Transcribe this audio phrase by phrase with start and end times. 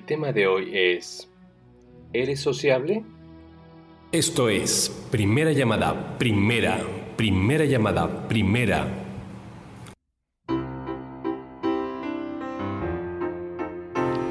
[0.00, 1.28] El tema de hoy es,
[2.14, 3.04] ¿eres sociable?
[4.10, 6.80] Esto es primera llamada, primera,
[7.18, 8.88] primera llamada, primera.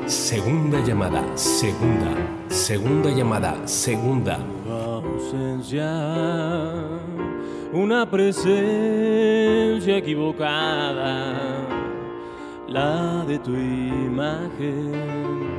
[0.07, 2.15] Segunda llamada, segunda,
[2.47, 4.39] segunda llamada, segunda.
[4.67, 5.85] ausencia,
[7.71, 11.67] una presencia equivocada,
[12.67, 15.58] la de tu imagen,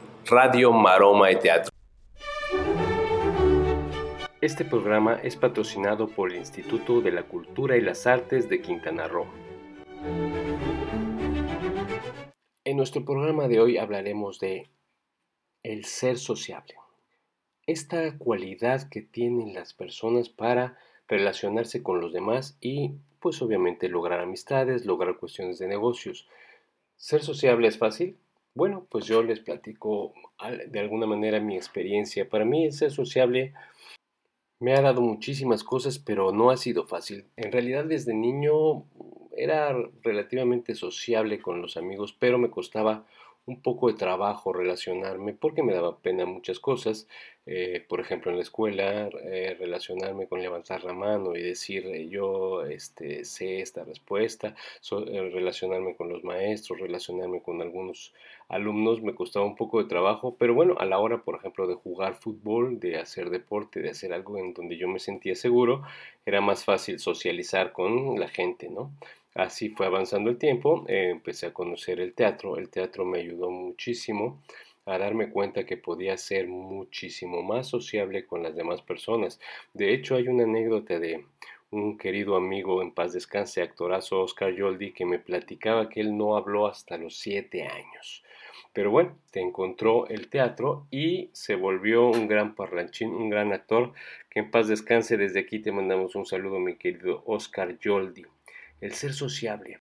[0.25, 1.71] Radio Maroma de Teatro.
[4.39, 9.07] Este programa es patrocinado por el Instituto de la Cultura y las Artes de Quintana
[9.07, 9.25] Roo.
[12.63, 14.69] En nuestro programa de hoy hablaremos de
[15.63, 16.75] el ser sociable.
[17.67, 24.21] Esta cualidad que tienen las personas para relacionarse con los demás y pues obviamente lograr
[24.21, 26.27] amistades, lograr cuestiones de negocios.
[26.95, 28.17] ¿Ser sociable es fácil?
[28.53, 30.13] Bueno, pues yo les platico
[30.67, 32.27] de alguna manera mi experiencia.
[32.27, 33.53] Para mí ser sociable
[34.59, 37.25] me ha dado muchísimas cosas, pero no ha sido fácil.
[37.37, 38.85] En realidad desde niño
[39.35, 43.05] era relativamente sociable con los amigos, pero me costaba
[43.45, 47.07] un poco de trabajo relacionarme porque me daba pena muchas cosas.
[47.47, 52.07] Eh, por ejemplo, en la escuela, eh, relacionarme con levantar la mano y decir eh,
[52.07, 54.55] yo este, sé esta respuesta,
[54.91, 58.13] relacionarme con los maestros, relacionarme con algunos
[58.47, 61.75] alumnos, me costaba un poco de trabajo, pero bueno, a la hora, por ejemplo, de
[61.75, 65.81] jugar fútbol, de hacer deporte, de hacer algo en donde yo me sentía seguro,
[66.25, 68.91] era más fácil socializar con la gente, ¿no?
[69.33, 74.41] Así fue avanzando el tiempo, empecé a conocer el teatro, el teatro me ayudó muchísimo
[74.85, 79.39] a darme cuenta que podía ser muchísimo más sociable con las demás personas.
[79.73, 81.23] De hecho, hay una anécdota de
[81.69, 86.35] un querido amigo en paz descanse, actorazo Oscar Yoldi, que me platicaba que él no
[86.35, 88.23] habló hasta los siete años.
[88.73, 93.93] Pero bueno, te encontró el teatro y se volvió un gran parlanchín, un gran actor.
[94.29, 95.17] Que en paz descanse.
[95.17, 98.25] Desde aquí te mandamos un saludo, mi querido Oscar Yoldi.
[98.81, 99.79] El ser sociable.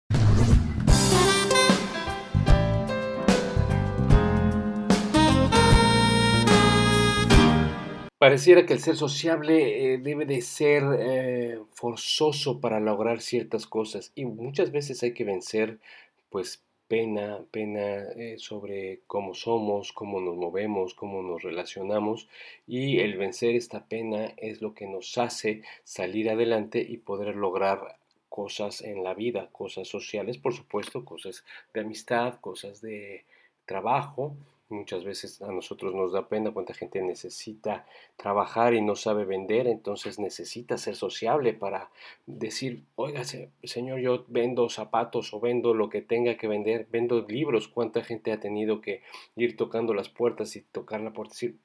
[8.19, 14.13] Pareciera que el ser sociable eh, debe de ser eh, forzoso para lograr ciertas cosas
[14.15, 15.79] y muchas veces hay que vencer
[16.29, 22.29] pues pena, pena eh, sobre cómo somos, cómo nos movemos, cómo nos relacionamos
[22.67, 27.97] y el vencer esta pena es lo que nos hace salir adelante y poder lograr
[28.33, 33.25] cosas en la vida, cosas sociales, por supuesto, cosas de amistad, cosas de
[33.67, 34.35] trabajo,
[34.69, 37.85] Muchas veces a nosotros nos da pena cuánta gente necesita
[38.17, 41.91] trabajar y no sabe vender, entonces necesita ser sociable para
[42.25, 47.67] decir, oiga, señor, yo vendo zapatos o vendo lo que tenga que vender, vendo libros,
[47.67, 49.03] cuánta gente ha tenido que
[49.35, 51.59] ir tocando las puertas y tocar la puerta y decir,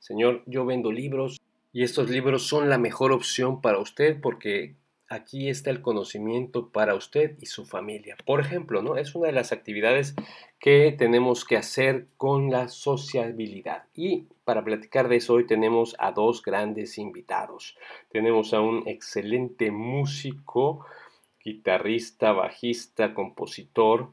[0.00, 1.40] señor, yo vendo libros
[1.72, 4.74] y estos libros son la mejor opción para usted porque
[5.10, 8.16] aquí está el conocimiento para usted y su familia.
[8.24, 8.96] Por ejemplo, ¿no?
[8.96, 10.14] Es una de las actividades
[10.60, 13.84] que tenemos que hacer con la sociabilidad.
[13.94, 17.76] Y para platicar de eso hoy tenemos a dos grandes invitados.
[18.08, 20.86] Tenemos a un excelente músico,
[21.44, 24.12] guitarrista, bajista, compositor,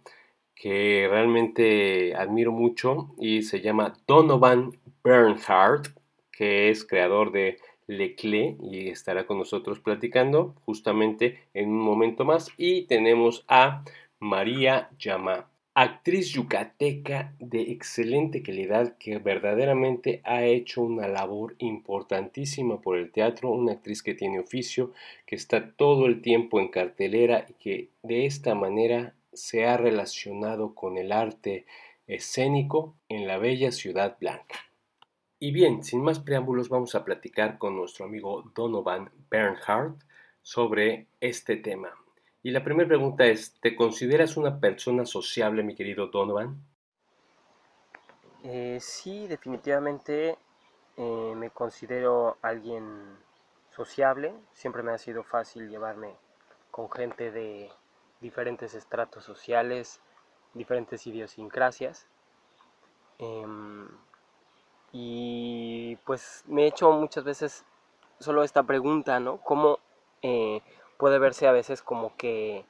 [0.56, 4.72] que realmente admiro mucho y se llama Donovan
[5.04, 5.90] Bernhardt,
[6.32, 12.50] que es creador de Leclerc y estará con nosotros platicando justamente en un momento más.
[12.58, 13.84] Y tenemos a
[14.20, 22.98] María Llama, actriz yucateca de excelente calidad que verdaderamente ha hecho una labor importantísima por
[22.98, 24.92] el teatro, una actriz que tiene oficio,
[25.28, 30.74] que está todo el tiempo en cartelera y que de esta manera se ha relacionado
[30.74, 31.68] con el arte
[32.08, 34.67] escénico en la bella ciudad blanca.
[35.40, 40.02] Y bien, sin más preámbulos, vamos a platicar con nuestro amigo Donovan Bernhardt
[40.42, 41.90] sobre este tema.
[42.42, 46.64] Y la primera pregunta es, ¿te consideras una persona sociable, mi querido Donovan?
[48.44, 50.38] Eh, sí, definitivamente
[50.96, 53.18] eh, me considero alguien
[53.70, 54.34] sociable.
[54.54, 56.16] Siempre me ha sido fácil llevarme
[56.72, 57.70] con gente de
[58.22, 60.02] diferentes estratos sociales,
[60.54, 62.08] diferentes idiosincrasias.
[63.20, 63.88] Em,
[64.92, 67.66] y pues me he hecho muchas veces
[68.20, 69.38] solo esta pregunta, ¿no?
[69.38, 69.80] ¿Cómo
[70.22, 70.62] eh,
[70.98, 72.66] puede verse a veces como que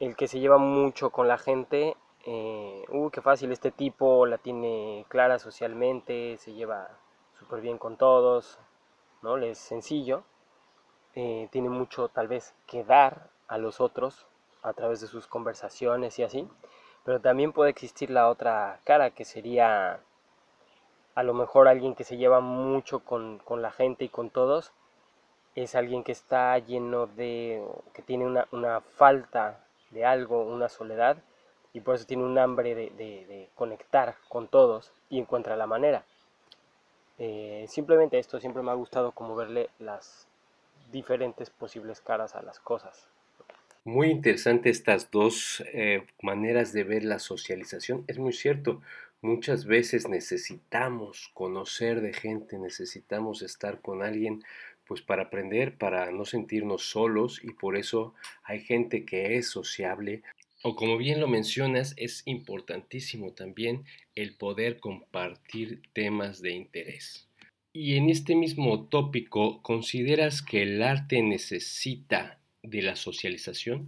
[0.00, 4.38] el que se lleva mucho con la gente, eh, uh, qué fácil, este tipo la
[4.38, 6.88] tiene clara socialmente, se lleva
[7.38, 8.58] súper bien con todos,
[9.22, 9.36] ¿no?
[9.36, 10.24] Le es sencillo,
[11.14, 14.26] eh, tiene mucho tal vez que dar a los otros
[14.62, 16.48] a través de sus conversaciones y así,
[17.04, 20.00] pero también puede existir la otra cara que sería
[21.16, 24.72] a lo mejor alguien que se lleva mucho con, la gente y con todos,
[25.54, 27.64] es alguien que está lleno de,
[27.94, 31.16] que tiene una, falta de algo, una soledad,
[31.72, 36.04] y por eso tiene un hambre de, conectar con todos y encuentra la manera.
[37.18, 40.28] Eh, simplemente esto siempre me ha gustado como verle las
[40.92, 43.08] diferentes posibles caras a las cosas.
[43.84, 48.04] Muy interesante estas dos eh, maneras de ver la socialización.
[48.08, 48.82] Es muy cierto,
[49.26, 54.42] muchas veces necesitamos conocer de gente, necesitamos estar con alguien
[54.86, 58.14] pues para aprender, para no sentirnos solos y por eso
[58.44, 60.22] hay gente que es sociable.
[60.62, 63.84] O como bien lo mencionas, es importantísimo también
[64.14, 67.28] el poder compartir temas de interés.
[67.72, 73.86] Y en este mismo tópico, ¿consideras que el arte necesita de la socialización?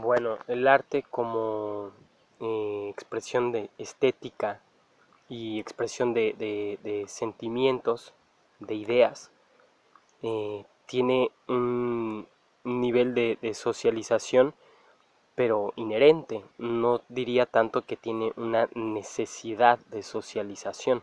[0.00, 1.92] Bueno, el arte como
[2.40, 4.62] eh, expresión de estética
[5.28, 8.14] y expresión de, sentimientos,
[8.58, 9.30] de ideas,
[10.22, 12.26] eh, tiene un
[12.64, 14.54] nivel de, socialización
[15.34, 21.00] pero inherente, no diría tanto que tiene una necesidad de socialización.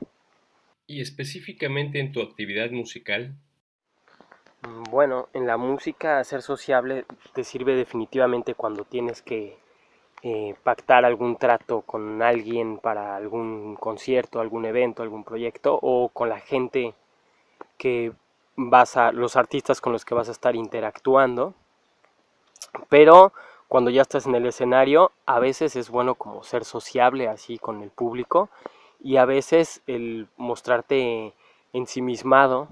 [0.85, 3.33] ¿Y específicamente en tu actividad musical?
[4.91, 9.57] Bueno, en la música ser sociable te sirve definitivamente cuando tienes que
[10.23, 16.29] eh, pactar algún trato con alguien para algún concierto, algún evento, algún proyecto o con
[16.29, 16.93] la gente
[17.77, 18.11] que
[18.55, 21.53] vas a, los artistas con los que vas a estar interactuando.
[22.89, 23.31] Pero
[23.67, 27.83] cuando ya estás en el escenario, a veces es bueno como ser sociable así con
[27.83, 28.49] el público
[28.99, 31.33] y a veces el mostrarte
[31.73, 32.69] ensimismado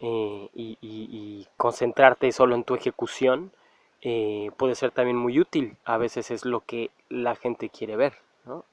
[0.00, 3.52] eh, y, concentrarte solo en tu ejecución
[4.02, 5.76] eh, puede ser también muy útil.
[5.84, 8.14] A veces es lo que la gente quiere ver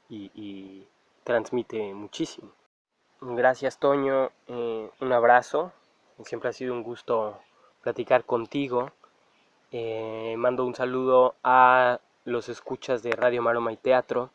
[0.09, 0.83] y,
[1.23, 2.49] transmite muchísimo.
[3.21, 5.71] Gracias Toño, eh, un abrazo.
[6.23, 7.37] Siempre ha sido un gusto
[7.83, 8.91] platicar contigo.
[10.37, 14.31] mando un saludo a los escuchas de Radio Maroma y Teatro.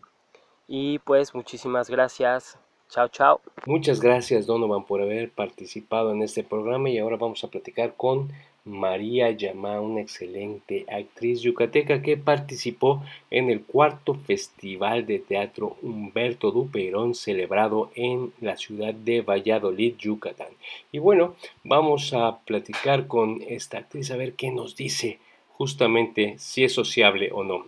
[0.68, 2.58] Y pues muchísimas gracias.
[2.88, 3.40] Chao, chao.
[3.66, 8.30] Muchas gracias Donovan por haber participado en este programa y ahora vamos a platicar con
[8.66, 16.50] María Yamá, una excelente actriz yucateca que participó en el cuarto Festival de Teatro Humberto
[16.50, 20.48] Duperón celebrado en la ciudad de Valladolid, Yucatán.
[20.92, 25.18] Y bueno, vamos a platicar con esta actriz a ver qué nos dice
[25.48, 27.66] justamente si es sociable o no.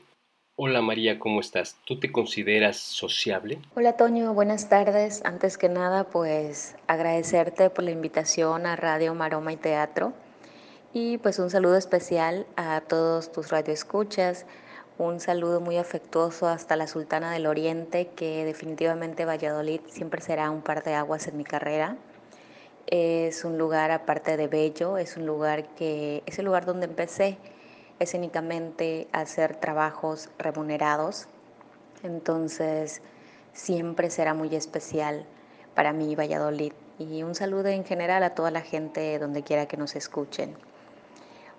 [0.58, 1.76] Hola María, ¿cómo estás?
[1.84, 3.58] ¿Tú te consideras sociable?
[3.74, 5.22] Hola Toño, buenas tardes.
[5.26, 10.14] Antes que nada, pues agradecerte por la invitación a Radio Maroma y Teatro
[10.98, 14.46] y pues un saludo especial a todos tus radioescuchas,
[14.96, 20.62] un saludo muy afectuoso hasta la Sultana del Oriente, que definitivamente Valladolid siempre será un
[20.62, 21.98] par de aguas en mi carrera.
[22.86, 27.36] Es un lugar aparte de bello, es un lugar que es el lugar donde empecé
[27.98, 31.28] escénicamente a hacer trabajos remunerados.
[32.04, 33.02] Entonces,
[33.52, 35.26] siempre será muy especial
[35.74, 36.72] para mí Valladolid.
[36.98, 40.56] Y un saludo en general a toda la gente donde quiera que nos escuchen.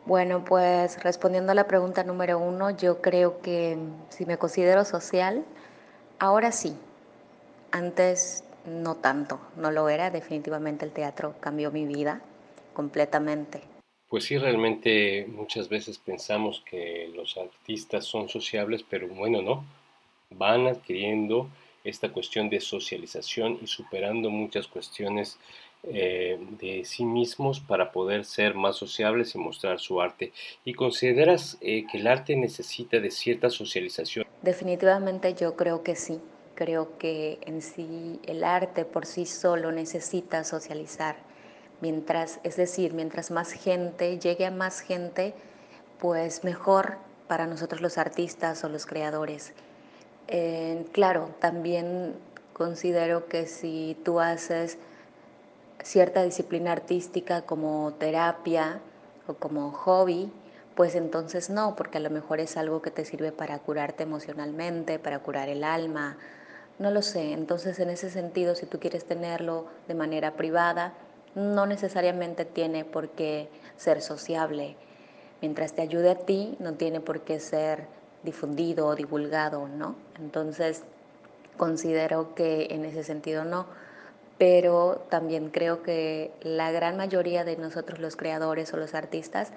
[0.08, 5.44] Bueno, pues respondiendo a la pregunta número uno, yo creo que si me considero social,
[6.18, 6.78] ahora sí.
[7.72, 10.10] Antes no tanto, no lo era.
[10.10, 12.22] Definitivamente el teatro cambió mi vida
[12.74, 13.60] completamente.
[14.08, 19.66] Pues sí, realmente muchas veces pensamos que los artistas son sociables, pero bueno, no.
[20.30, 21.50] Van adquiriendo
[21.84, 25.38] esta cuestión de socialización y superando muchas cuestiones
[25.94, 30.34] eh, de sí mismos para poder ser más sociables y mostrar su arte.
[30.66, 34.26] ¿Y consideras eh, que el arte necesita de cierta socialización?
[34.42, 36.20] Definitivamente yo creo que sí.
[36.56, 41.18] Creo que en sí el arte por sí solo necesita socializar.
[41.82, 45.36] Mientras, es decir, mientras más gente llegue a más gente,
[46.00, 49.54] pues mejor para nosotros los artistas o los creadores.
[50.28, 52.16] Eh, claro, también
[52.54, 54.80] considero que si tú haces
[55.84, 58.80] cierta disciplina artística como terapia
[59.28, 60.32] o como hobby,
[60.76, 65.00] pues entonces no, porque a lo mejor es algo que te sirve para curarte emocionalmente,
[65.00, 66.18] para curar el alma,
[66.80, 70.94] No lo sé, entonces en ese sentido, si tú quieres tenerlo de manera privada,
[71.34, 74.76] no necesariamente tiene por qué ser sociable.
[75.42, 77.88] Mientras te ayude a ti, no tiene por qué ser
[78.22, 79.96] difundido o divulgado, ¿no?
[80.20, 80.84] Entonces,
[81.58, 83.66] considero que en ese sentido no,
[84.38, 89.52] pero también creo que la gran mayoría de nosotros los creadores o los artistas,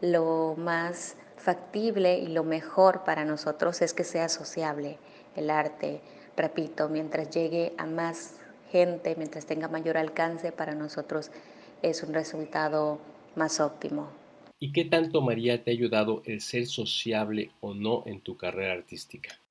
[0.00, 4.98] lo más factible y lo mejor para nosotros es que sea sociable
[5.34, 6.00] el arte,
[6.36, 8.36] repito, mientras llegue a más
[8.70, 11.30] gente, mientras tenga mayor alcance, para nosotros
[11.82, 13.00] es un resultado
[13.34, 14.08] más óptimo.
[14.58, 18.74] ¿Y qué tanto, María, te ha ayudado el ser sociable o no en tu carrera
[18.74, 19.41] artística?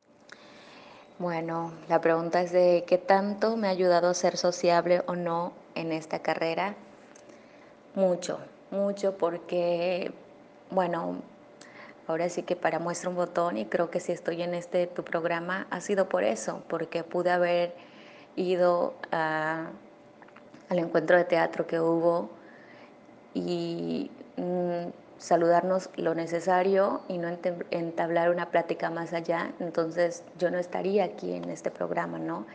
[1.21, 5.53] Bueno, la pregunta es de qué tanto me ha ayudado a ser sociable o no
[5.75, 6.73] en esta carrera.
[7.93, 8.39] Mucho,
[8.71, 10.11] mucho porque,
[10.71, 11.21] bueno,
[12.07, 15.03] ahora sí que para muestra un botón y creo que si estoy en este tu
[15.03, 17.75] programa ha sido por eso, porque pude haber
[18.35, 19.69] ido al
[20.69, 22.31] encuentro de teatro que hubo
[23.35, 24.87] y mm,
[25.21, 27.29] saludarnos lo necesario y no
[27.69, 32.47] entablar una plática más allá, entonces yo no estaría aquí en este programa, ¿no?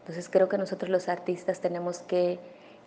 [0.00, 2.40] Entonces creo que nosotros los artistas tenemos que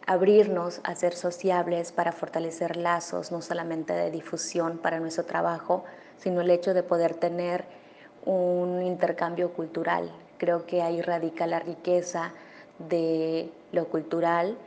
[0.05, 5.85] abrirnos a ser sociables para fortalecer lazos, no solamente de difusión para nuestro trabajo,
[6.17, 7.63] sino el hecho de poder tener
[8.25, 10.11] un intercambio cultural.
[10.37, 12.33] Creo que ahí radica la riqueza
[12.77, 14.57] de lo cultural,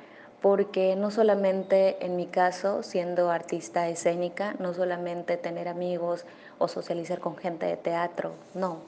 [0.46, 6.24] porque no solamente en mi caso, siendo artista escénica, no solamente tener amigos
[6.58, 8.78] o socializar con gente de teatro, no,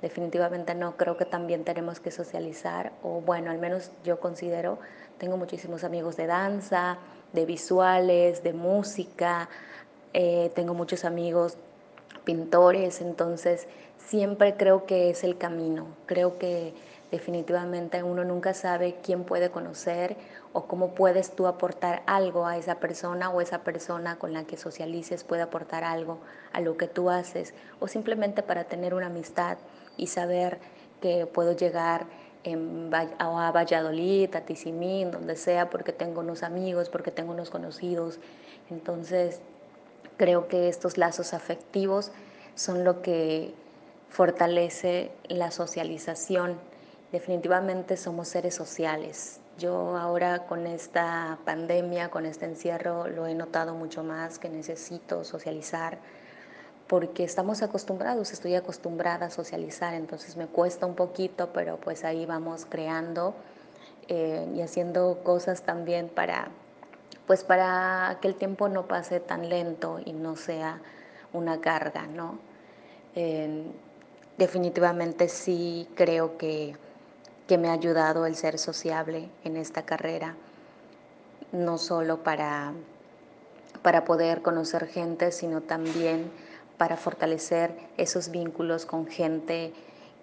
[0.00, 4.78] definitivamente no, creo que también tenemos que socializar, o bueno, al menos yo considero,
[5.18, 6.98] tengo muchísimos amigos de danza,
[7.32, 9.48] de visuales, de música,
[10.12, 11.58] eh, tengo muchos amigos
[12.22, 13.66] pintores, entonces
[13.98, 16.74] siempre creo que es el camino, creo que
[17.10, 20.16] definitivamente uno nunca sabe quién puede conocer
[20.52, 24.56] o cómo puedes tú aportar algo a esa persona o esa persona con la que
[24.56, 26.18] socialices puede aportar algo
[26.52, 29.58] a lo que tú haces o simplemente para tener una amistad
[29.96, 30.58] y saber
[31.00, 32.06] que puedo llegar
[33.18, 38.20] a Valladolid, a Tizimín, donde sea, porque tengo unos amigos, porque tengo unos conocidos.
[38.70, 39.40] Entonces,
[40.16, 42.10] Creo que estos lazos afectivos
[42.54, 43.52] son lo que
[44.08, 46.58] fortalece la socialización.
[47.12, 49.40] Definitivamente somos seres sociales.
[49.58, 55.24] Yo ahora con esta pandemia, con este encierro, lo he notado mucho más que necesito
[55.24, 55.98] socializar
[56.86, 62.26] porque estamos acostumbrados, estoy acostumbrada a socializar, entonces me cuesta un poquito, pero pues ahí
[62.26, 63.34] vamos creando
[64.08, 66.48] eh, y haciendo cosas también para
[67.26, 70.80] pues para que el tiempo no pase tan lento y no sea
[71.32, 72.38] una carga, ¿no?
[74.36, 76.76] definitivamente sí creo que,
[77.46, 80.34] que me ha ayudado el ser sociable en esta carrera,
[81.52, 82.72] no solo para,
[83.82, 86.30] para poder conocer gente, sino también
[86.76, 89.72] para fortalecer esos vínculos con gente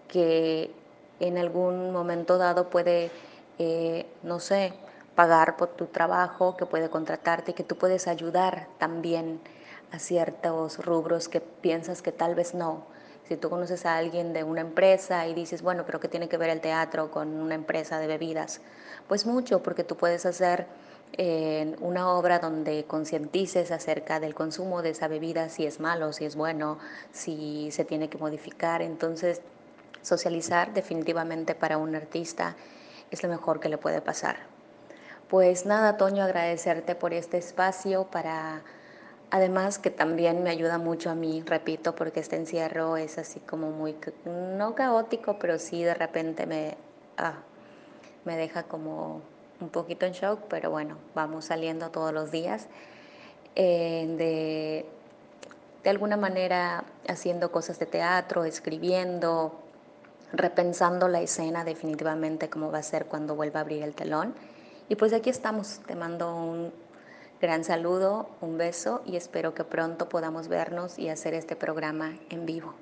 [0.08, 0.72] que
[1.20, 3.10] en algún momento dado puede,
[3.58, 4.74] eh, no sé,
[5.16, 9.40] pagar por tu trabajo, que puede contratarte que tú puedes ayudar también
[9.92, 12.93] a ciertos rubros que piensas que tal vez no.
[13.28, 16.38] Si tú conoces a alguien de una empresa y dices, bueno, pero ¿qué tiene que
[16.38, 18.62] ver el teatro con una empresa de bebidas?
[19.08, 20.68] Pues mucho, porque tú puedes hacer
[21.14, 26.26] eh, una obra donde concientices acerca del consumo de esa bebida, si es malo, si
[26.26, 26.80] es bueno,
[27.12, 28.82] si se tiene que modificar.
[28.82, 29.42] Entonces,
[30.02, 32.56] socializar definitivamente para un artista
[33.12, 34.38] es lo mejor que le puede pasar.
[35.30, 38.64] Pues nada, Toño, agradecerte por este espacio para,
[39.34, 43.72] además que también me ayuda mucho a mí, repito, porque este encierro es así como
[43.72, 46.78] muy, no caótico, pero sí de repente me,
[47.18, 47.38] ah,
[48.26, 49.24] me deja como
[49.60, 52.68] un poquito en shock, pero bueno, vamos saliendo todos los días.
[53.56, 54.86] Eh, de,
[55.84, 59.60] de alguna manera haciendo cosas de teatro, escribiendo,
[60.32, 64.36] repensando la escena definitivamente como va a ser cuando vuelva a abrir el telón.
[64.90, 66.83] Y pues aquí estamos, te mando un
[67.44, 72.46] gran saludo, un beso y espero que pronto podamos vernos y hacer este programa en
[72.46, 72.74] vivo.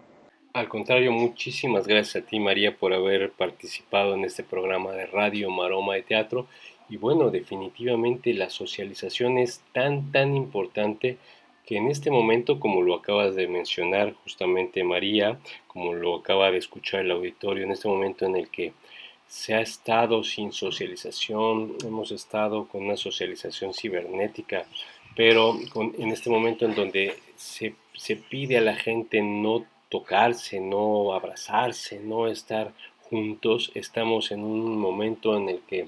[0.54, 5.50] Al contrario, muchísimas gracias a ti María por haber participado en este programa de radio
[5.50, 6.46] Maroma de Teatro.
[6.90, 11.18] Y bueno, definitivamente la socialización es tan, tan importante
[11.66, 16.60] que en este momento, como lo acabas de mencionar justamente María, como lo acaba de
[16.60, 18.74] escuchar el auditorio, en este momento en el que
[19.32, 24.66] se ha estado sin socialización, hemos estado con una socialización cibernética,
[25.16, 31.14] pero en este momento en donde se, se pide a la gente no tocarse, no
[31.14, 32.74] abrazarse, no estar
[33.04, 35.88] juntos, estamos en un momento en el que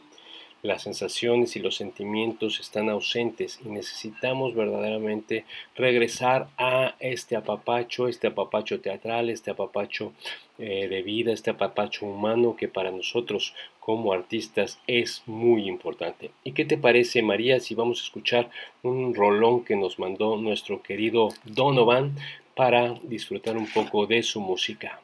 [0.63, 8.27] las sensaciones y los sentimientos están ausentes y necesitamos verdaderamente regresar a este apapacho, este
[8.27, 10.13] apapacho teatral, este apapacho
[10.57, 16.31] eh, de vida, este apapacho humano que para nosotros como artistas es muy importante.
[16.45, 18.49] ¿Y qué te parece María si vamos a escuchar
[18.83, 22.15] un rolón que nos mandó nuestro querido Donovan
[22.55, 25.01] para disfrutar un poco de su música?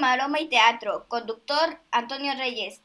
[0.00, 2.80] Maroma y Teatro, conductor Antonio Reyes.